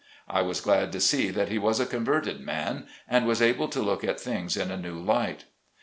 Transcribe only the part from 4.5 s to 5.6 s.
in a new light.